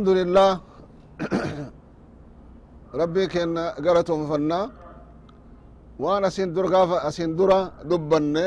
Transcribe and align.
الحمد 0.00 0.16
لله. 0.20 0.50
ربي 3.00 3.24
كن 3.32 3.58
قرتهم 3.84 4.20
فنا. 4.30 4.60
وأنا 6.02 6.26
اسين 6.32 6.48
در 6.56 6.66
غافا 6.72 7.08
اسين 7.08 7.36
درا 7.36 7.60
دبنة. 7.90 8.46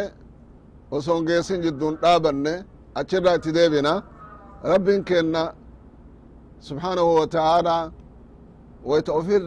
وسون 0.92 1.26
جيسين 1.30 1.62
جدون 1.62 1.94
دابنة. 2.02 2.56
اچرا 2.98 3.38
تديبنا 3.46 3.94
ربي 4.66 4.96
كن 5.10 5.36
سبحانه 6.68 7.06
وتعالى. 7.20 7.78
ويتوفر 8.90 9.44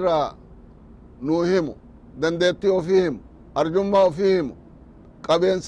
نوهم 1.27 1.67
دندتي 2.23 2.69
وفيهم 2.77 3.15
أرجما 3.59 4.01
وفيهم 4.07 4.47
قبين 5.29 5.59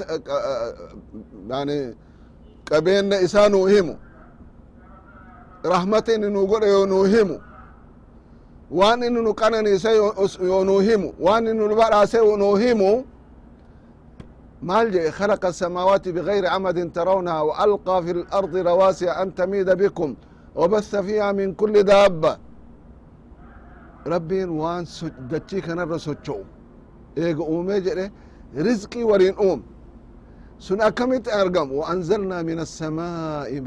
يعني 1.51 1.79
قبين 2.73 3.13
rahmatin 5.65 6.23
inuu 6.25 6.47
godhe 6.47 6.67
yoonuu 6.69 7.05
himu. 7.05 7.41
Waan 8.71 9.03
inni 9.03 9.23
nu 9.23 9.35
qananiise 9.35 9.91
yoonuu 10.41 10.81
himu. 10.81 11.15
Waan 11.21 11.47
inni 11.47 11.69
nu 11.69 11.75
badhaase 11.77 12.19
nu 12.39 12.57
himu. 12.57 13.05
Maal 14.63 14.91
خلق 15.11 15.41
khalaqa 15.51 16.11
بغير 16.13 16.47
عمد 16.47 16.75
camadin 16.75 16.91
tarawnaha 16.93 18.03
في 18.03 18.11
الأرض 18.11 18.57
lardi 18.57 19.03
أن 19.09 19.33
an 19.39 19.75
بكم 19.75 20.15
وبث 20.57 20.97
فيها 20.97 21.33
fiiha 21.33 21.55
كل 21.57 21.83
دابة 21.83 22.39
ربي 24.07 24.45
rabbiin 24.45 24.49
waan 24.59 24.85
dachii 25.31 25.61
kanarra 25.63 25.99
socho'u 25.99 26.45
eega 27.17 27.43
uumee 27.43 27.81
jedhe 27.81 28.11
rizqii 28.57 29.05
waliin 29.05 29.35
uum. 29.39 29.63
Sun 30.59 30.81
akkamitti 30.81 31.31
argamu 31.31 31.79
waanzalnaa 31.81 32.43
min 32.43 32.59
assamaa'i 32.59 33.61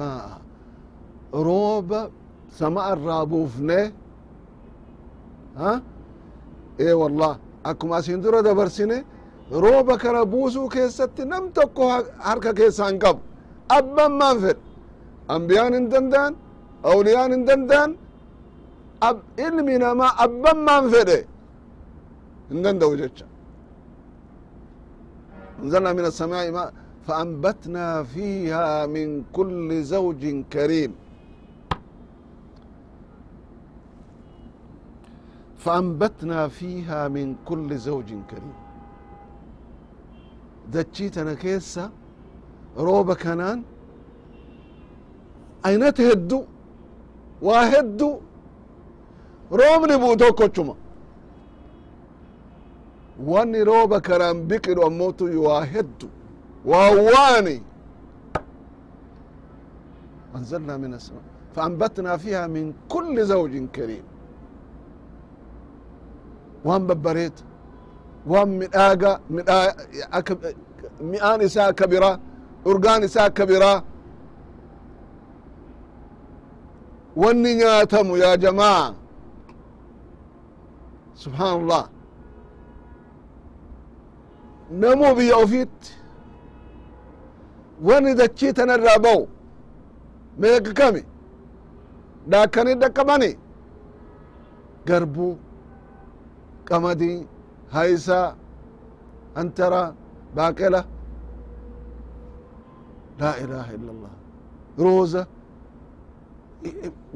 من 1.35 1.41
السماء 1.41 1.43
ماء 1.43 1.47
روب 1.47 1.91
سماء 2.51 2.93
الرابوفنه 2.93 3.93
ها 5.57 5.83
ايه 6.81 6.95
والله 6.95 7.33
اكما 7.67 8.01
سندرة 8.01 8.41
دبرسنه 8.41 8.99
روبا 9.53 9.97
كنا 10.03 10.23
بوسو 10.33 10.69
كيست 10.69 11.21
نم 11.21 11.45
تكو 11.57 11.85
حركة 12.27 12.53
كيسان 12.59 12.99
قب 12.99 13.19
أبا 13.71 14.07
منفر 14.09 14.57
أنبيان 15.31 15.89
دندان 15.93 16.33
أوليان 16.85 17.45
دندان 17.45 17.91
أب 19.03 19.19
ilmi 19.47 19.79
namaa 19.79 20.12
abbammaan 20.25 20.85
fedhe 20.93 21.19
hin 22.51 22.59
danda'u 22.65 22.97
jecha 23.03 23.27
انزلنا 25.62 25.93
من 25.99 26.05
السماء 26.05 26.51
ماء 26.57 26.69
فأنبتنا 27.07 28.03
فيها 28.03 28.87
من 28.87 29.23
كل 29.37 29.69
زوج 29.83 30.23
كريم 30.53 30.93
فأنبتنا 35.61 36.49
فيها 36.49 37.09
من 37.09 37.27
كل 37.49 37.69
زوج 37.78 38.11
كريم 38.31 38.55
دجيتنا 40.72 41.34
كيسة 41.34 41.91
روبا 42.78 43.15
كنان 43.15 43.62
أين 45.67 45.94
تهدو 45.94 46.44
واهدو 47.43 48.11
roobni 49.50 49.97
buu 50.03 50.17
tokkochuma 50.17 50.75
wanni 53.27 53.65
rooba 53.65 54.00
karaan 54.00 54.39
biqilu 54.49 54.83
ammotu 54.87 55.25
waa 55.44 55.65
heddu 55.65 56.09
waa 56.71 56.91
waani 57.09 57.62
أنزلنا 60.37 60.77
من 60.77 60.94
السماء 60.94 61.22
فأنبتنا 61.55 62.17
فيها 62.17 62.47
من 62.47 62.72
كل 62.89 63.25
زوج 63.25 63.55
كريم 63.77 64.03
وان 66.65 66.87
ببريت 66.87 67.33
وان 68.27 68.49
من 68.59 68.69
آقا 68.75 69.21
من 69.31 69.44
آقا 69.49 70.34
مئان 71.00 71.41
إساء 71.41 71.71
كبيرة 71.71 72.21
أرقان 72.67 73.03
إساء 73.03 73.28
كبيرة 73.28 73.84
واني 77.17 77.55
نياتم 77.55 78.17
يا 78.17 78.34
جماعة 78.34 78.94
سبحان 81.15 81.55
الله 81.61 81.84
نمو 84.81 85.15
بيا 85.15 85.34
ofiit 85.44 85.78
wani 87.83 88.15
dachii 88.19 88.53
tanarraa 88.53 88.99
ba'u 89.05 89.28
meeqa 90.41 90.72
kami 90.75 91.03
dhaakkanii 92.31 92.75
dhaqqabani 92.83 93.31
garbuu 94.89 95.33
qamadii 96.71 97.19
haysaa 97.77 98.27
antara 99.41 99.83
baaqela 100.37 100.81
laa 103.21 103.34
ilaha 103.44 103.71
illa 103.77 103.91
allah 103.97 104.12
rooza 104.84 105.22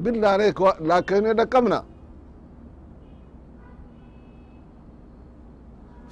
billah 0.05 0.31
aleyk 0.37 0.59
dhaakkanii 0.89 1.35
dhaqqabna 1.41 1.79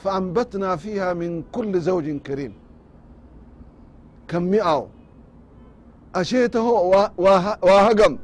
فأنبتنا 0.04 0.76
فيها 0.76 1.08
من 1.14 1.30
كل 1.52 1.80
زوج 1.80 2.06
كريم 2.26 2.52
كم 4.28 4.42
مئة 4.42 4.86
أشيته 6.14 6.66
واهقم 7.68 8.18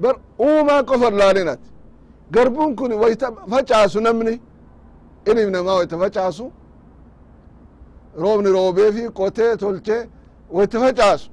بر 0.00 0.14
وما 0.38 0.76
قفر 0.80 1.12
لالنت 1.20 1.60
garbun 2.31 2.75
kun 2.75 2.91
waita 3.01 3.27
facaasu 3.51 3.99
namni 4.01 4.33
ilim 5.29 5.49
namaa 5.51 5.75
waita 5.79 5.97
facaasu. 6.03 6.45
Roobni 8.21 8.49
roobeefi 8.57 9.03
qotee 9.19 9.57
tolchee 9.61 10.01
waita 10.55 10.77
facaasu. 10.79 11.29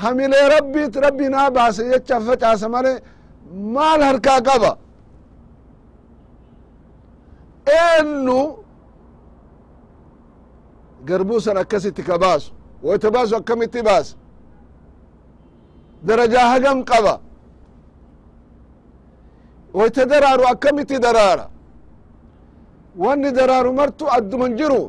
Hamilee 0.00 0.48
rabbit 0.54 0.96
rabbi 0.96 1.28
naa 1.28 1.50
baase 1.50 1.82
jecha 1.90 2.20
facaasa 2.20 2.68
male 2.68 2.92
maal 3.74 4.00
harkaa 4.08 4.40
qaba? 4.48 4.72
Eennu 7.80 8.38
garbuu 11.08 11.40
san 11.40 11.56
akkasitti 11.62 12.02
ka 12.02 12.18
baasu 12.18 12.52
waita 12.82 13.10
baasu 13.14 13.36
akkamitti 13.36 13.82
baase? 13.82 14.16
Darajaa 16.06 16.46
hagam 16.52 16.78
qaba? 16.84 17.14
woyte 19.74 20.02
daraaru 20.12 20.44
akkamitti 20.52 20.96
daraara 21.06 21.46
wanni 23.02 23.30
daraaru 23.38 23.70
martu 23.80 24.04
adduma 24.16 24.44
hin 24.46 24.56
jiru 24.60 24.82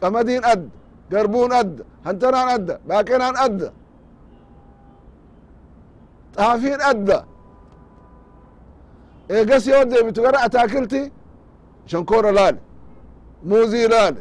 qamadiin 0.00 0.44
adda 0.52 0.70
garbuun 1.12 1.52
adda 1.60 1.84
hantanaan 2.06 2.48
adda 2.56 2.74
baaqenaan 2.88 3.36
adda 3.46 3.68
xaafiin 6.36 6.80
adda 6.92 7.18
eegas 9.36 9.64
yoo 9.72 9.84
deebitu 9.90 10.20
gara 10.22 10.38
ataakilti 10.46 11.02
shankoora 11.90 12.30
laale 12.38 12.60
muuzii 13.50 13.88
laale 13.94 14.20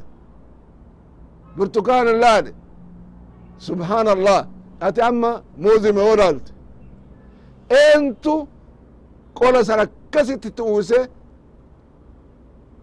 burtukaana 1.57 2.11
laale 2.23 2.51
subhaan 3.67 4.07
allah 4.15 4.39
ati 4.87 5.01
amma 5.09 5.31
muuzime 5.63 6.01
wo 6.09 6.15
laalte 6.21 6.51
eentu 7.81 8.33
مورالت 9.38 9.40
انتو 9.40 9.46
قولا 9.46 9.62
سنة 9.62 9.88
كسيت 10.12 10.46
تؤوسي 10.46 11.08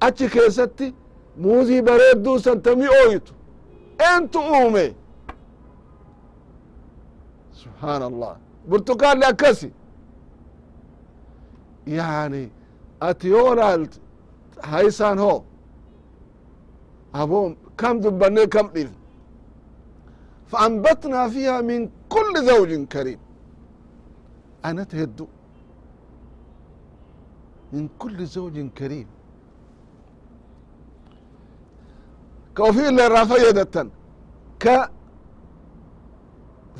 أتي 0.03 0.27
كيستي 0.29 0.93
موزي 1.37 1.81
بريدو 1.81 2.37
سنتمي 2.37 2.87
أويتو 2.87 3.33
انتو 4.17 4.39
أومي 4.39 4.95
سبحان 7.53 8.01
الله 8.03 8.37
برتقال 8.67 9.19
لأكسي 9.19 9.71
يعني 11.87 12.51
أتيورالت 13.01 13.93
haysaan 14.71 15.17
ho 15.17 15.43
abo 17.13 17.55
kam 17.75 18.01
dubbanne 18.01 18.47
kam 18.49 18.67
dhif 18.73 18.89
فأنبتنا 20.51 21.29
فيها 21.29 21.61
من 21.61 21.89
كل 22.09 22.45
زوج 22.45 22.87
كريم 22.87 23.19
أنا 24.65 24.83
تهدو 24.83 25.27
من 27.73 27.83
كل 28.01 28.17
زوج 28.35 28.55
كريم 28.77 29.07
كوفي 32.57 32.83
اللي 32.89 33.05
رافية 33.15 33.51
دتن 33.59 33.87
ك 34.63 34.65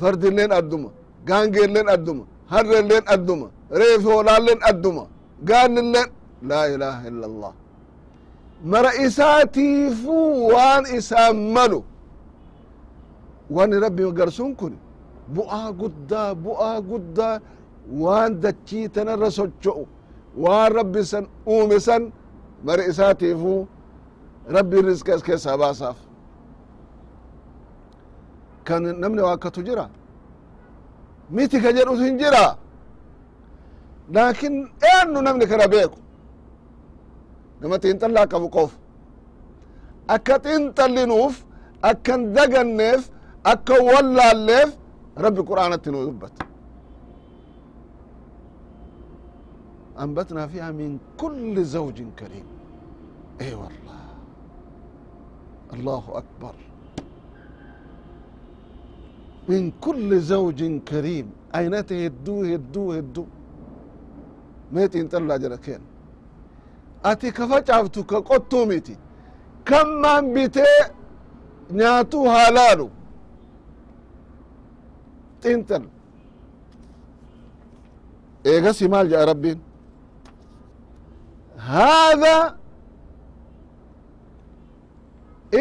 فرد 0.00 0.24
لين 0.36 0.52
أدوما 0.60 0.90
غانجير 1.30 1.68
لين 1.74 1.88
أدوما 1.96 2.24
هر 2.52 2.66
لين 2.90 3.04
أدوما 3.14 3.48
ريف 3.80 4.02
هولال 4.06 4.42
لين 4.46 4.58
أدوما 4.70 5.04
قال 5.48 5.70
لين 5.74 6.06
لا 6.50 6.62
إله 6.74 6.98
إلا 7.08 7.26
الله 7.30 7.52
mara 8.72 8.94
isaatiifuu 9.06 10.46
waan 10.54 10.84
isaan 10.98 11.36
malu 11.56 11.80
wani 13.56 13.76
rabbi 13.84 14.02
garsun 14.18 14.50
kun 14.60 14.74
bu'aa 15.36 15.68
guddaa 15.80 16.30
bu'aa 16.46 16.78
guddaa 16.90 17.34
waan 18.02 18.30
dachii 18.44 18.86
tanarra 18.94 19.30
socho'u 19.38 19.84
waan 20.43 20.69
rabbi 20.79 21.01
san 21.11 21.25
uume 21.53 21.77
san 21.87 22.03
mari 22.65 22.83
isaatiifu 22.91 23.67
rabbi 24.55 24.77
rizqa 24.87 25.11
as 25.15 25.21
keessaa 25.27 25.57
baasaaf. 25.61 25.97
Kan 28.67 28.83
namni 29.01 29.21
waakkatu 29.27 29.61
jira. 29.67 29.85
Miti 31.35 31.57
ka 31.63 31.69
jedhutu 31.77 32.03
hin 32.03 32.17
jira. 32.21 32.45
Laakin 34.13 34.55
eenyu 34.93 35.19
namni 35.21 35.45
kana 35.51 35.67
beeku? 35.73 35.97
Nama 37.61 37.75
xiinxallaa 37.83 38.27
qabu 38.31 38.47
qof 38.55 38.71
akka 40.15 40.35
xiinxallinuuf 40.45 41.35
akkan 41.89 42.21
daganneef 42.35 43.01
akka 43.51 43.75
wallaalleef 43.89 44.69
rabbi 45.23 45.41
qur'aanatti 45.49 45.89
nu 45.91 45.99
dubbata 46.07 46.43
أنبتنا 50.00 50.46
فيها 50.46 50.70
من 50.70 50.98
كل 51.20 51.64
زوج 51.64 51.98
كريم 52.18 52.46
اي 53.40 53.54
والله 53.54 54.02
الله 55.72 56.04
أكبر 56.20 56.54
من 59.48 59.62
كل 59.80 60.20
زوج 60.20 60.60
كريم 60.88 61.26
أين 61.56 61.74
تهدو 61.86 62.36
هدو 62.44 62.92
هدو 62.92 63.24
ميت 64.72 64.96
انتلا 64.96 65.36
جركين 65.42 65.82
أتي 67.04 67.30
كفجعفتو 67.30 68.02
كقطو 68.10 68.64
ميتي 68.70 68.96
كم 69.66 69.88
من 70.02 70.24
بيتي 70.34 70.64
نياتو 71.78 72.20
هالالو 72.34 72.88
تنتل 75.42 75.84
إيغسي 78.46 78.88
مال 78.88 79.08
جاء 79.10 79.24
ربين 79.28 79.58
haada 81.71 82.35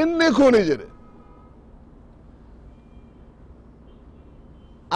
inni 0.00 0.28
kuni 0.36 0.60
jedhe 0.68 0.86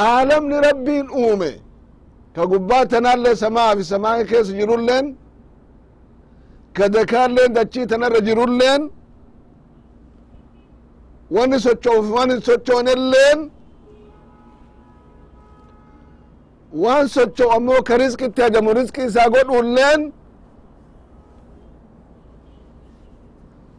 aalamni 0.07 0.57
rabbiin 0.67 1.09
uume 1.23 1.51
ka 2.35 2.43
gubbaa 2.51 2.85
tanaallee 2.93 3.35
samaa 3.43 3.77
fi 3.77 3.85
samaa 3.93 4.25
keessa 4.31 4.53
jirulleen 4.59 5.07
ka 6.77 6.85
dakaalleen 6.95 7.53
dachii 7.55 7.87
tanarra 7.87 8.21
jirulleen 8.29 8.83
wani 11.37 11.61
sochoof 11.67 12.05
wani 12.17 12.35
sochoonelleen 12.49 13.41
waan 16.83 17.09
socho'u 17.17 17.51
ammoo 17.57 17.83
ka 17.89 17.95
rizqitti 18.03 18.43
hajamu 18.43 18.73
rizqi 18.79 19.01
isaa 19.09 19.29
godhuulleen 19.35 20.01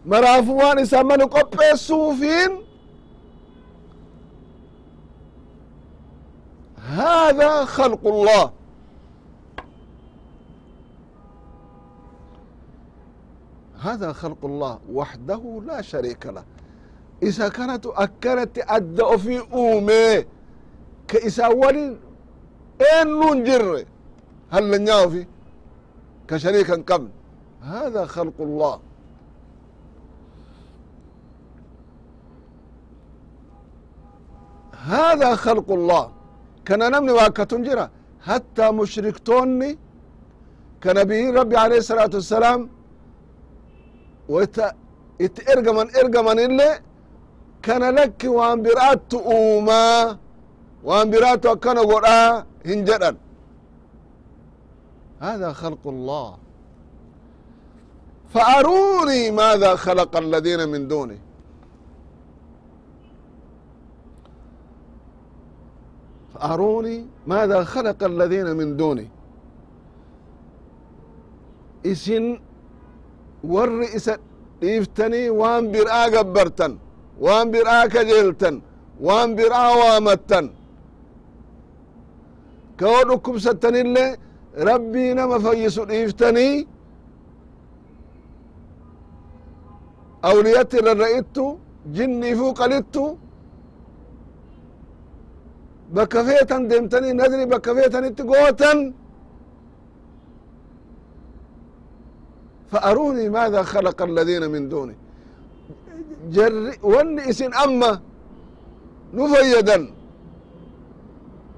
maraafu 0.06 0.56
waan 0.56 0.78
isaa 0.78 1.04
manu 1.04 1.26
qopheessuufiin 1.28 2.66
هذا 6.86 7.64
خلق 7.64 8.06
الله 8.06 8.52
هذا 13.80 14.12
خلق 14.12 14.44
الله 14.44 14.78
وحده 14.92 15.62
لا 15.66 15.82
شريك 15.82 16.26
له 16.26 16.44
إذا 17.22 17.48
كانت 17.48 17.86
أكرت 17.86 18.58
أدى 18.58 19.18
في 19.18 19.40
أومي 19.52 20.24
كإسا 21.08 21.46
ولي 21.46 21.96
إن 23.02 23.44
جر 23.44 23.84
هل 24.50 24.70
لن 24.70 25.08
في 25.10 25.26
كشريكا 26.28 26.74
قبل 26.74 27.08
هذا 27.62 28.06
خلق 34.80 34.88
الله 34.88 35.12
هذا 35.12 35.30
خلق 35.44 35.68
الله 35.78 36.04
كان 36.66 36.80
نمني 36.92 37.12
واكتون 37.18 37.62
جرا 37.66 37.86
حتى 38.28 38.66
مشركتوني 38.80 39.70
كنبي 40.82 41.20
ربي 41.38 41.56
عليه 41.64 41.78
الصلاة 41.82 42.12
والسلام 42.18 42.60
ويت 44.34 44.58
ات 45.24 45.36
ارجمن 45.52 45.86
ارجمن 46.00 46.38
اللي 46.46 46.70
كان 47.66 47.82
لك 47.98 48.20
وان 48.36 48.58
برات 48.64 49.10
اوما 49.14 49.86
وان 50.88 51.06
برات 51.12 51.44
كان 51.64 51.78
قرا 51.90 52.18
هنجدا 52.68 53.10
هذا 55.26 55.48
خلق 55.62 55.84
الله 55.94 56.28
فأروني 58.34 59.30
ماذا 59.42 59.70
خلق 59.86 60.12
الذين 60.16 60.60
من 60.72 60.82
دونه 60.92 61.18
أروني 66.50 66.96
ماذا 67.26 67.58
خلق 67.64 68.00
الذين 68.12 68.48
من 68.58 68.68
دوني 68.76 69.08
إسن 71.92 72.24
ور 73.52 73.70
إسا 73.96 74.14
إفتني 74.76 75.22
وان 75.40 75.64
برآ 75.72 76.02
قبرتن 76.14 76.72
وان 77.24 77.46
برآ 77.54 77.78
كجلتن 77.94 78.54
وان 79.06 79.28
برآ 79.38 79.64
وامتن 79.80 80.46
كون 82.80 83.08
كبستن 83.24 83.74
اللي 83.82 84.06
ربي 84.68 85.06
نما 85.18 85.38
فيس 85.44 85.78
إفتني 85.78 86.48
أوليتي 90.30 90.78
للرئيتو 90.86 91.46
جني 91.96 92.30
فوق 92.38 92.60
لتو 92.72 93.06
bakka 95.96 96.20
feetan 96.28 96.62
deemtanii 96.70 97.14
nadri 97.20 97.44
bakka 97.52 97.70
feetanitti 97.76 98.22
gootan 98.30 98.78
فأروني 102.72 103.28
ماذا 103.38 103.62
خلق 103.72 103.98
الذين 104.10 104.44
من 104.54 104.62
دوني 104.72 104.96
جر 106.34 106.54
ون 106.92 107.18
اسن 107.30 107.50
أما 107.64 107.92
نفيدا 109.18 109.78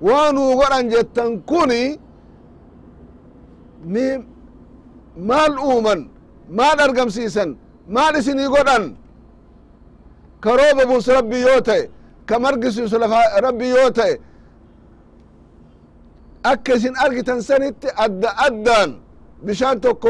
وانو 0.06 0.44
قران 0.60 0.84
جتن 0.92 1.30
كوني 1.50 1.82
مال 5.28 5.52
أومن 5.66 6.00
مال 6.58 6.76
أرقم 6.86 7.08
سيسن 7.16 7.50
مال 7.96 8.12
اسني 8.20 8.46
قران 8.54 8.84
كروب 10.44 10.78
بوس 10.90 11.06
ربي 11.16 11.44
kam 12.29 12.41
argisiisu 12.51 12.97
lafa 13.03 13.21
rabbi 13.45 13.67
yoo 13.75 13.89
ta'e 13.97 14.13
akka 16.51 16.71
isin 16.77 16.95
argitan 17.05 17.39
sanitti 17.49 17.87
adda 18.05 18.29
addaan 18.47 18.89
bishaan 19.45 19.77
tokko 19.85 20.07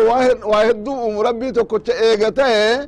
waa 0.51 0.63
hedduu 0.67 0.95
umu 1.07 1.19
rabbii 1.27 1.51
tokkocha 1.57 1.93
eega 2.07 2.29
ta'e 2.39 2.87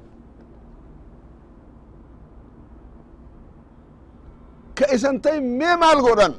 ka 4.77 4.85
isan 4.95 5.15
ta'e 5.23 5.39
mee 5.59 5.75
maal 5.83 5.99
godhan? 6.07 6.33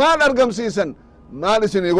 Maal 0.00 0.18
argamsiisan? 0.28 0.90
Maal 1.42 1.62
isinii 1.66 1.94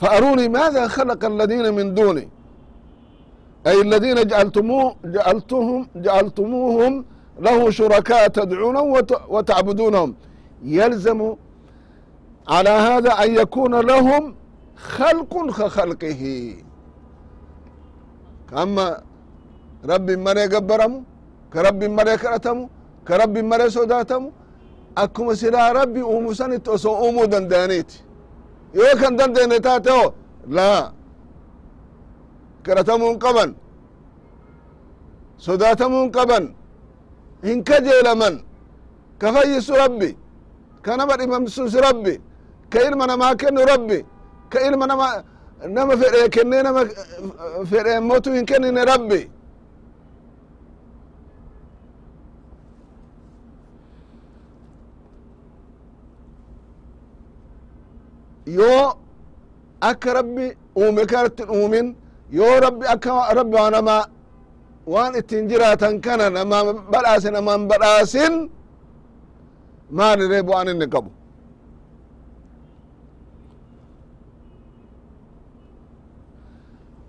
فأروني 0.00 0.48
ماذا 0.48 0.88
خلق 0.88 1.24
الذين 1.24 1.74
من 1.74 1.94
دوني 1.94 2.28
أي 3.66 3.80
الذين 3.80 4.26
جعلتموه 4.26 4.96
جعلتهم 5.04 5.88
جعلتموهم 5.96 7.04
له 7.46 7.70
شركاء 7.70 8.28
تدعونهم 8.28 8.88
وتعبدونهم 9.28 10.10
يلزم 10.78 11.20
على 12.48 12.70
هذا 12.88 13.12
أن 13.24 13.30
يكون 13.42 13.74
لهم 13.90 14.22
خلق 14.76 15.32
كخلقه 15.58 16.22
كما 18.50 18.86
رب 19.92 20.08
مري 20.10 20.46
قبرمو 20.54 21.02
كرب 21.52 21.80
مري 21.98 22.16
كرتمو 22.22 22.68
كرب 23.08 23.34
مري 23.50 23.70
سوداتمو 23.76 24.30
أكما 24.98 25.34
سلا 25.40 25.72
ربي 25.78 26.00
أمو 26.14 26.32
سنة 26.40 26.64
أسو 26.74 27.08
أمو 27.08 27.24
دندانيتي 27.32 27.98
yoo 28.77 28.93
kan 29.01 29.13
dandeene 29.19 29.57
taate 29.65 29.91
o 30.03 30.05
laa 30.57 30.83
kadhatamuun 32.65 33.19
qaban 33.23 33.49
sodaatamuun 35.45 36.11
qaban 36.17 36.45
hin 37.43 37.63
kajeelaman 37.69 38.35
ka 39.21 39.27
fayyisu 39.33 39.73
rabbi. 39.83 40.09
Ka 40.85 40.97
nama 40.97 41.13
dhibamsus 41.19 41.73
rabbi. 41.85 42.13
Ka 42.71 42.79
ilma 42.87 43.05
namaa 43.07 43.35
kennu 43.41 43.61
rabbi. 43.71 43.99
Ka 44.51 44.59
ilma 44.67 44.85
nama 44.91 45.07
nama 45.69 45.93
fedhe 46.01 46.29
kennee 46.29 46.63
nama 46.63 46.81
fedhe 47.69 47.99
motu 47.99 48.33
hin 48.33 48.45
kennine 48.45 48.81
rabbi 48.85 49.21
yoo 58.57 58.85
akka 59.89 60.09
rabbi 60.17 60.45
uume 60.81 61.03
kanatti 61.11 61.43
uumin 61.55 61.87
yoo 62.37 62.55
rabbi 62.65 62.85
akka 62.93 63.11
rabbi 63.39 63.57
nama 63.75 63.95
waan 64.93 65.13
ittiin 65.19 65.47
jiraatan 65.49 66.01
kana 66.05 66.29
nama 66.29 66.57
badhaase 66.91 67.29
naman 67.37 67.61
badhaasin 67.69 68.33
maaliree 69.97 70.43
bu'aan 70.47 70.67
inni 70.73 70.87
qabu? 70.93 71.09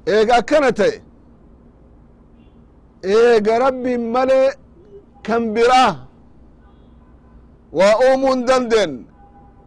Eega 0.07 0.35
akkana 0.41 0.71
ta'e 0.79 0.95
eega 3.15 3.55
rabbiin 3.65 4.03
malee 4.15 4.49
kan 5.27 5.43
biraa 5.55 5.93
waa 7.79 7.95
uumuu 8.07 8.33
hin 8.35 8.43
dandeenye 8.49 9.12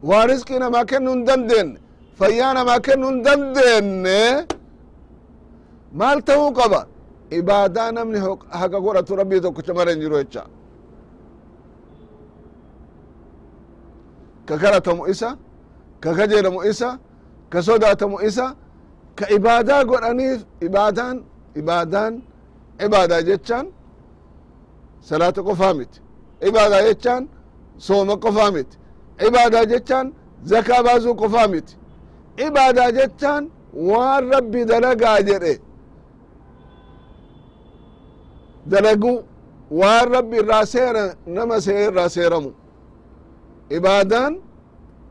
waa 0.09 0.25
risqii 0.29 0.59
namaa 0.63 0.85
kennuu 0.91 1.13
hin 1.15 1.25
dandeenye 1.29 1.79
fayyaa 2.19 2.53
namaa 2.57 2.79
kennuu 2.87 3.09
hin 3.11 3.21
dandeenye 3.27 4.21
maal 5.99 6.19
ta'uu 6.29 6.51
qaba 6.59 6.81
ibaadaa 7.39 7.89
namni 7.97 8.19
haqa 8.59 8.77
godhatu 8.85 9.11
rabbii 9.21 9.41
tokkicha 9.45 9.73
mara 9.77 9.91
hin 9.91 10.01
jiru 10.03 10.17
jecha 10.23 10.43
ka 14.47 14.55
kadhatamu 14.61 15.07
isa 15.13 15.29
ka 16.03 16.09
kajeelamu 16.17 16.59
isa 16.71 16.89
ka 17.51 17.59
sodaatamu 17.67 18.17
isa 18.27 18.45
ka 19.17 19.25
ibaadaa 19.37 19.83
godhaniif 19.89 20.39
ibaadaan 20.67 21.17
ibaadaan 21.59 22.13
ibaadaa 22.85 23.21
jechaan 23.29 23.65
salaata 25.07 25.41
qofaa 25.47 25.73
miti 25.79 25.99
ibaadaa 26.47 26.81
jechaan 26.87 27.23
sooma 27.85 28.15
qofaa 28.23 28.51
miti 28.55 28.77
ibaadaa 29.27 29.65
jechaan 29.71 30.07
zakaa 30.51 30.81
baasuu 30.85 31.15
qofaa 31.21 31.47
miti. 31.53 31.73
Ibaadaa 32.47 32.91
jechaan 32.97 33.43
waan 33.89 34.23
rabbi 34.33 34.61
dalagaa 34.71 35.19
jedhe. 35.27 35.53
Dalagu 38.71 39.13
waan 39.79 40.05
rabbi 40.15 40.35
irraa 40.41 40.65
seera 40.73 41.03
nama 41.35 41.55
see 41.65 41.79
irraa 41.87 42.09
seeramu. 42.15 42.51
Ibaadaan 43.77 44.33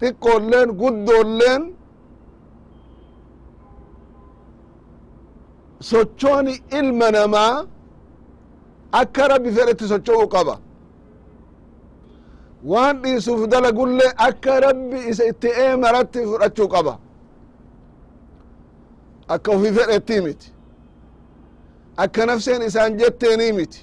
xiqqoolleen 0.00 0.68
guddoolleen 0.80 1.62
sochooni 5.90 6.54
ilma 6.78 7.08
namaa 7.16 7.54
akka 9.00 9.22
rabbi 9.32 9.50
fedhetti 9.56 9.84
socho'uu 9.92 10.28
qaba 10.34 10.54
waan 12.72 12.96
dhiisuuf 13.02 13.42
dalagullee 13.52 14.10
akka 14.26 14.52
rabbi 14.66 14.98
isa 15.10 15.24
itti 15.32 15.48
eemaratti 15.64 16.20
fudhachuu 16.30 16.68
qaba. 16.74 16.94
Akka 19.34 19.50
ufi 19.56 19.70
fedhetti 19.76 20.16
miti. 20.26 20.48
Akka 22.02 22.22
nafseen 22.26 22.62
isaan 22.68 22.92
jetteenii 23.00 23.52
miti. 23.58 23.80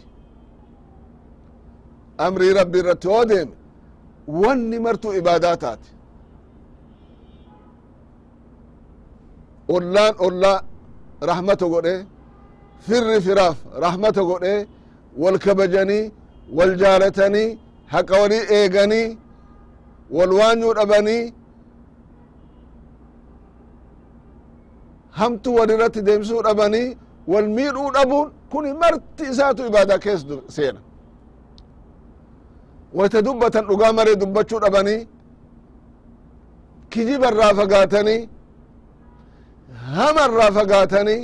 Amrii 2.25 2.53
rabbi 2.59 2.77
irratti 2.81 3.07
yoo 3.07 3.23
deeme 3.29 3.53
wanni 4.41 4.77
martuu 4.85 5.13
ibaadaa 5.19 5.57
taate. 5.63 5.89
Ollaan 9.75 10.13
ollaa 10.25 10.59
rahmata 11.29 11.65
godhe 11.73 11.95
firri 12.87 13.17
firaaf 13.25 13.57
rahmata 13.83 14.21
godhe 14.29 14.53
wal 15.21 15.37
kabajanii 15.45 16.03
wal 16.57 16.73
jaalatanii 16.81 17.49
haqa 17.93 18.13
walii 18.21 18.43
eeganii 18.57 19.07
wal 20.17 20.31
waanyuu 20.39 20.73
dhabanii 20.79 21.23
hamtuu 25.19 25.55
wal 25.59 25.69
irratti 25.75 26.01
deemsuu 26.07 26.41
dhabanii 26.47 26.97
wal 27.31 27.47
miidhuu 27.57 27.89
dhabuun 27.95 28.27
kun 28.51 28.65
marti 28.81 29.23
isaatu 29.31 29.61
ibaadaa 29.69 29.99
kees 30.05 30.21
seena. 30.55 30.79
Wayta 32.97 33.19
dubbatan 33.25 33.65
dhugaa 33.69 33.93
maree 33.97 34.15
dubbachuu 34.21 34.59
dhabanii 34.63 35.07
kijiba 36.91 37.27
irraa 37.31 37.53
fagaatanii 37.59 38.21
hama 39.95 40.21
irraa 40.29 40.51
fagaatanii 40.57 41.21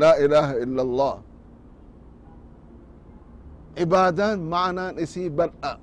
laa 0.00 0.16
ilaaha 0.24 0.54
illa 0.64 0.82
allah 0.86 1.14
عبادان 3.79 4.37
معنى 4.53 4.85
اسي 5.03 5.29
بلأ 5.29 5.77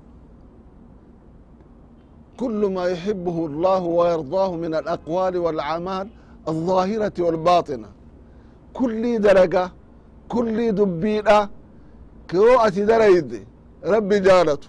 كل 2.40 2.60
ما 2.76 2.84
يحبه 2.94 3.36
الله 3.46 3.82
ويرضاه 3.98 4.50
من 4.56 4.72
الأقوال 4.80 5.34
والأعمال 5.44 6.06
الظاهرة 6.48 7.16
والباطنة 7.24 7.88
كل 8.78 9.02
درجة 9.28 9.64
كل 10.34 10.58
دبيئة 10.80 11.40
كروءة 12.30 12.76
دريد 12.90 13.30
ربي 13.92 14.18
جالته 14.28 14.68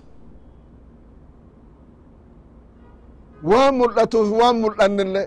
waan 3.52 3.74
mul'atuuf 3.82 4.30
waan 4.40 4.56
mul'annille 4.64 5.24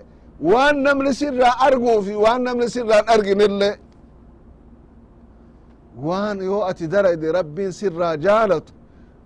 waan 0.51 0.75
namni 0.85 1.11
sirraa 1.21 1.55
arguufi 1.67 2.13
waan 2.23 2.41
namni 2.47 2.67
sirraan 2.75 3.05
arginille 3.15 3.69
waan 5.96 6.38
yoo 6.40 6.62
ati 6.70 6.88
darayde 6.88 7.32
rabbiin 7.32 7.72
sirraa 7.72 8.16
jaalatu 8.16 8.72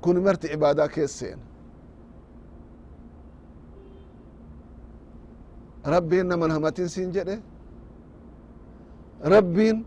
kun 0.00 0.16
marti 0.22 0.46
ibaadaa 0.56 0.88
keesseena 0.88 1.42
rabbiin 5.94 6.26
naman 6.28 6.50
hamatin 6.50 6.86
siin 6.88 7.12
jedhe. 7.12 7.38
Rabbiin 9.24 9.86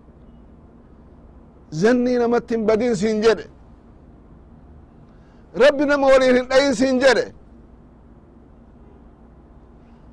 zannii 1.71 2.17
namatti 2.19 2.57
badin 2.67 2.93
siin 2.95 3.21
jedhe. 3.21 3.45
Rabbi 5.63 5.85
nama 5.85 6.07
waliin 6.07 6.35
hin 6.35 6.49
dhayin 6.49 6.73
siin 6.73 6.99
jedhe. 6.99 7.33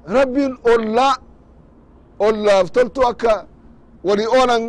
Rabbiin 0.09 0.59
ollaa 0.75 1.15
ollaaf 2.19 2.73
toltu 2.73 3.07
akka 3.07 3.47
walii 4.07 4.29
oolan 4.39 4.63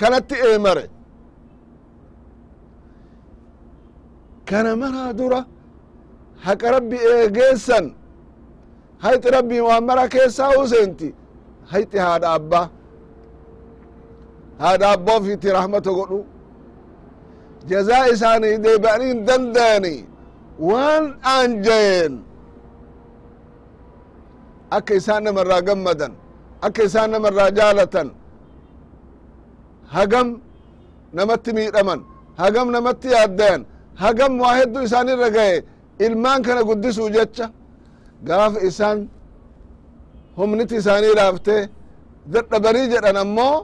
kanatti 0.00 0.36
eemare 0.48 0.84
kana 4.48 4.70
maraa 4.82 5.12
dura 5.18 5.40
haqa 6.46 6.66
rabbi 6.76 6.96
eegeessan 7.12 7.86
hayxi 9.04 9.28
rabbiin 9.36 9.64
waan 9.68 9.84
mara 9.88 10.04
keessaa 10.14 10.50
useenti 10.62 11.08
hayxi 11.72 11.98
haadha 12.06 12.28
abbaa 12.38 12.66
haadha 14.62 14.86
abbaa 14.96 15.16
ofiitti 15.20 15.48
rahmata 15.58 15.90
godhu 15.98 16.18
jazaa 17.70 18.04
isaanii 18.14 18.56
deebi'anii 18.64 19.08
hin 19.12 19.20
danda'ani 19.30 19.94
waan 20.70 21.04
aanjayeen 21.34 22.14
akka 24.76 24.92
isaan 25.00 25.22
namarraa 25.28 25.62
gammadan 25.68 26.12
akka 26.66 26.80
isaan 26.88 27.10
namarraa 27.14 27.50
jaalatan. 27.58 28.08
Hagam 29.94 30.28
namatti 31.16 31.50
miidhaman 31.56 32.00
hagam 32.40 32.66
namatti 32.74 33.08
yaaddayan 33.16 33.62
hagam 34.02 34.32
waa 34.42 34.54
hedduu 34.58 34.82
isaan 34.88 35.08
irra 35.14 35.28
gaye 35.36 35.56
ilmaan 36.06 36.40
kana 36.46 36.62
guddisuu 36.68 37.08
jecha 37.16 37.46
gaafa 38.28 38.58
isaan 38.68 38.98
humniti 40.38 40.74
isaanii 40.80 41.14
laaftee 41.18 41.62
dadhabanii 42.32 42.86
jedhan 42.92 43.16
ammoo 43.24 43.56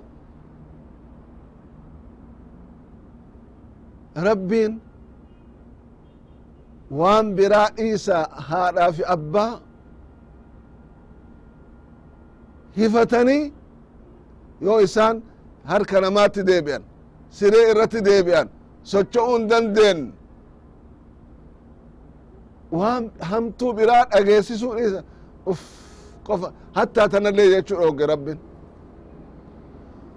rabbiin 4.28 4.72
waan 7.00 7.26
biraa 7.36 7.68
dhiisa 7.76 8.16
haadhaa 8.48 8.90
fi 8.96 9.02
abbaa 9.16 9.52
hifatanii 12.77 13.43
yoo 14.61 14.79
isaan 14.87 15.15
harka 15.71 16.01
namaatti 16.01 16.41
deebi'an 16.49 16.83
siree 17.37 17.65
irratti 17.71 17.99
deebi'an 18.09 18.47
socho'uu 18.91 19.35
hin 19.37 19.45
dandeen 19.51 19.99
waan 22.79 23.11
hamtuu 23.29 23.73
biraa 23.77 24.03
dhageessisuu 24.11 24.73
dhiisa 24.77 25.03
uf 25.51 25.61
qofa 26.27 26.47
hattaa 26.77 27.07
tanallee 27.13 27.47
jechuu 27.53 27.77
dhooge 27.81 28.05
rabbin 28.13 28.39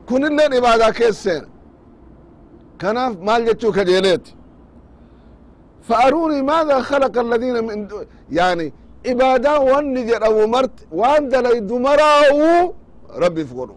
kunilleen 0.09 0.53
ibaadaa 0.61 0.93
keesseen 1.01 1.45
kanaaf 2.83 3.13
maal 3.29 3.43
jechuu 3.51 3.73
kajeeleeti 3.79 4.33
فأروني 5.89 6.43
ماذا 6.43 6.81
خلق 6.91 7.15
الذين 7.27 7.65
من 7.69 7.87
دو... 7.89 7.97
يعني 8.31 8.73
ibaada 9.04 9.60
wan 9.60 9.96
jedhamu 9.96 10.48
mart 10.48 10.76
waan 10.92 11.30
dalay 11.30 11.62
dumaraawu 11.62 12.74
rabbiif 13.24 13.54
godhu. 13.54 13.76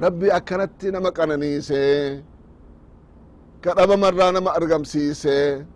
Rabbi 0.00 0.30
akkanatti 0.30 0.90
nama 0.94 1.10
qananiise 1.10 2.22
ka 3.62 3.74
dhabamarraa 3.74 4.32
nama 4.32 4.50
argamsiise 4.54 5.66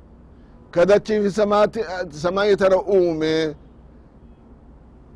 ka 0.71 0.85
dachiifi 0.87 1.31
samaayii 2.23 2.57
tana 2.57 2.79
uume 2.83 3.55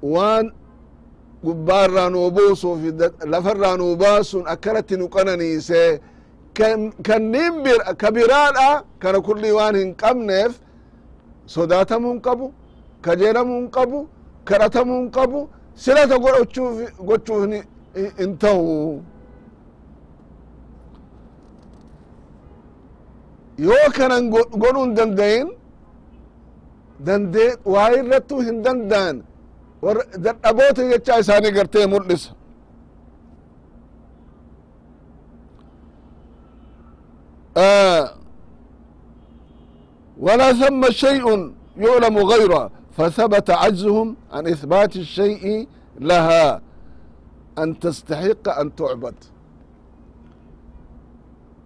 waan 0.03 0.51
gubbaarraa 1.45 2.11
nuu 2.11 2.31
buusuuf 2.31 2.79
lafarraa 3.33 3.77
nuu 3.79 3.95
baasun 3.97 4.43
akkanatti 4.47 4.97
nu 4.99 5.07
qananiise 5.09 6.01
kannin 7.07 7.55
kabiraadha 8.03 8.83
kana 8.99 9.21
kulli 9.23 9.53
waan 9.53 9.77
hin 9.77 9.95
qabneef 9.95 10.53
sodaatamuu 11.55 12.13
hin 12.13 12.21
qabu 12.29 12.47
kajeelamuu 13.09 13.59
hin 13.61 13.69
qabu 13.77 13.99
kadhatamuu 14.51 14.99
hin 15.01 15.11
qabu 15.19 15.41
silata 15.85 16.17
godhachuuf 16.25 16.77
gochuuf 17.11 17.43
hin 18.21 18.33
ta'u. 18.45 19.03
Yoo 23.67 23.87
kanan 23.99 24.25
godhuu 24.33 24.83
hin 24.85 24.95
dandayin 24.99 25.49
dandee 27.07 27.51
waa 27.75 27.89
irrattuu 27.99 28.41
hin 28.49 28.59
danda'an 28.67 29.17
dadhaboota 30.27 30.83
jechaa 30.93 31.19
isaanii 31.25 31.53
gartee 31.59 31.87
mul'isa 31.93 32.31
ولا 40.26 40.54
ثم 40.62 40.82
شيء 41.04 41.26
يعلم 41.86 42.16
غيره 42.32 42.64
فثبت 42.98 43.48
عجزهم 43.62 44.08
عن 44.32 44.44
إثبات 44.54 44.94
الشيء 44.96 45.68
لها 46.00 46.62
أن 47.62 47.80
تستحق 47.80 48.46
أن 48.62 48.76
تعبد 48.76 49.16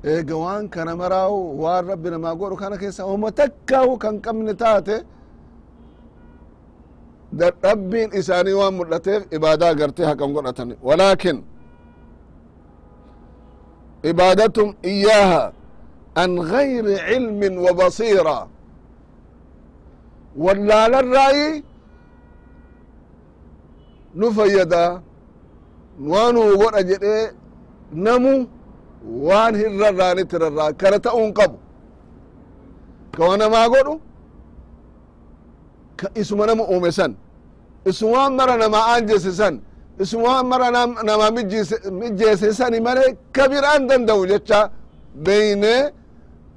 eega 0.06 0.36
waan 0.38 0.70
kana 0.70 0.94
maraawu 0.96 1.40
waan 1.64 1.84
rabbi 1.92 2.10
namaa 2.14 2.36
godhu 2.40 2.56
kana 2.62 2.78
keessa 2.78 3.04
homa 3.10 3.32
takkaahu 3.40 3.98
kan 4.04 4.16
qabne 4.26 4.54
taate 4.54 4.96
dadhabbiin 7.40 8.10
isaanii 8.20 8.54
waan 8.62 8.74
mul'ateef 8.80 9.22
ibaadaa 9.38 9.74
gartee 9.80 10.06
haqan 10.10 10.30
godhatan 10.36 10.70
walaakin 10.88 11.38
ibaadatum 14.12 14.68
iyaaha 14.94 15.44
an 16.15 16.31
gayri 16.53 16.97
cilmin 17.09 17.55
wa 17.65 17.73
basiira 17.81 18.39
wallaalarraayi 20.45 21.65
nu 24.15 24.33
fayyada 24.35 25.01
waanuu 26.11 26.57
godha 26.61 26.83
jedhee 26.91 27.31
namu 27.93 28.33
waan 29.27 29.55
hin 29.57 29.73
rarraanitti 29.83 30.39
rarraa 30.45 30.73
kana 30.73 30.99
ta'uun 31.07 31.33
qabu 31.39 31.59
ka 33.17 33.23
wa 33.29 33.37
namaa 33.43 33.69
godhu 33.75 33.95
ka 35.97 36.07
isuma 36.21 36.47
nama 36.47 36.65
uume 36.73 36.91
san 36.93 37.13
isumaan 37.91 38.33
mara 38.39 38.57
namaa 38.63 38.85
aanjese 38.93 39.33
san 39.41 39.55
isumaan 40.05 40.47
mara 40.47 40.71
namaa 41.09 41.31
mijjeese 42.01 42.53
sani 42.59 42.81
male 42.87 43.05
ka 43.33 43.49
biraan 43.53 43.83
danda'u 43.89 44.27
jecha 44.33 44.61
beyne 45.27 45.75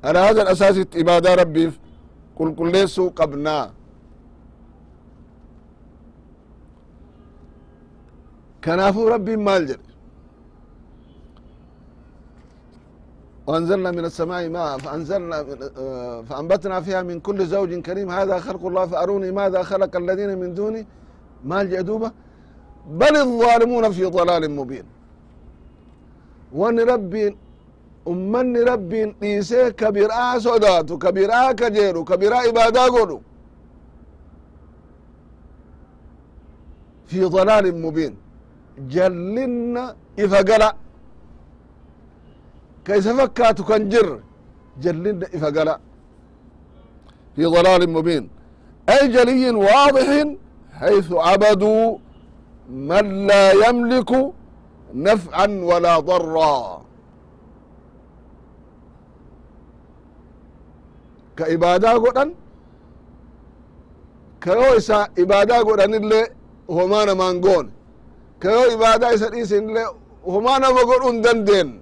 ala 0.03 0.19
hada 0.27 0.43
asaasitti 0.53 0.97
ibaadaa 1.03 1.37
rabbiif 1.43 1.73
qulqulleessuu 2.39 3.09
qabnaa 3.21 3.65
kanaafuu 8.65 9.09
rabbiin 9.15 9.43
maal 9.49 9.65
jedhe 9.71 9.87
وأنزلنا 13.49 13.91
من 13.91 14.05
السماء 14.11 14.43
ماء 14.57 14.79
فأنزلنا 14.85 15.37
فأنبتنا 16.29 16.81
فيها 16.81 17.03
من 17.03 17.17
كل 17.27 17.39
زوج 17.47 17.71
كريم 17.87 18.09
هذا 18.11 18.37
خلق 18.47 18.63
الله 18.67 18.85
فأروني 18.87 19.31
ماذا 19.41 19.63
خلق 19.63 19.93
الذين 19.97 20.39
من 20.39 20.55
دوني 20.55 20.83
مال 21.51 21.71
جدوبة 21.71 22.11
بل 23.01 23.15
الظالمون 23.17 23.85
في 23.97 24.05
ضلال 24.05 24.51
مبين 24.59 24.85
وان 26.53 26.81
ربي 26.81 27.37
أمني 28.09 28.61
ربي 28.71 29.01
إيسي 29.23 29.71
كبيرا 29.81 30.39
سوداتو 30.45 30.95
كبيرا 31.05 31.53
كجيرو 31.61 32.05
كبيرا 32.11 32.39
إبادا 32.49 32.85
قولو 32.95 33.19
في 37.11 37.21
ضلال 37.25 37.67
مبين 37.85 38.15
جلنا 38.95 39.85
إفقلا 40.25 40.71
كيف 42.87 43.07
فكات 43.19 43.59
كنجر 43.69 44.09
جلن 44.83 45.23
إفقلا 45.37 45.77
في 47.37 47.45
ضلال 47.55 47.83
مبين 47.97 48.25
أي 48.93 49.09
جلي 49.15 49.51
واضح 49.51 50.09
حيث 50.81 51.09
عبدوا 51.13 51.99
من 52.89 53.07
لا 53.27 53.45
يملك 53.65 54.11
نفعا 54.95 55.47
ولا 55.71 55.95
ضرا 56.11 56.82
ka 61.38 61.44
ibaadaa 61.56 62.00
godhan? 62.04 62.30
Kayoo 64.44 64.76
isa 64.82 64.98
ibaadaa 65.24 65.64
godhanillee 65.68 66.26
homaa 66.76 67.06
namaan 67.06 67.38
goone 67.46 67.72
kayoo 68.42 68.68
ibaadaa 68.76 69.12
isa 69.18 69.28
dhiisinillee 69.34 69.88
homaa 70.34 70.60
nama 70.64 70.82
godhuu 70.90 71.12
hin 71.12 71.22
dandeenne 71.26 71.80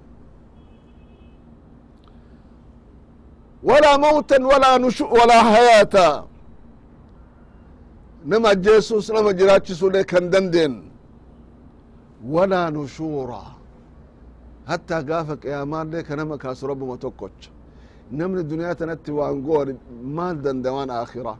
walaa 3.68 3.98
mawtan 4.04 4.42
walaa 4.52 4.78
nushu 4.78 5.04
walaa 5.18 5.44
hayaata. 5.54 6.06
Nama 8.24 8.48
ajjeesuus 8.54 9.08
nama 9.16 9.32
jiraachisullee 9.32 10.04
kan 10.04 10.30
dandeenne 10.32 10.82
walaa 12.34 12.70
nushuura 12.70 13.42
hattaa 14.70 15.02
gaafa 15.02 15.36
qiyaamaa 15.36 16.02
ka 16.08 16.16
nama 16.16 16.38
kaasu 16.38 16.66
rabbuma 16.66 16.96
tokkocha 16.96 17.50
توكوش 18.11 18.11
نمن 18.11 18.37
الدنيا 18.37 18.73
تنتي 18.73 19.11
وانقور 19.11 19.75
مال 20.03 20.41
دندوان 20.41 20.89
آخرة 20.89 21.37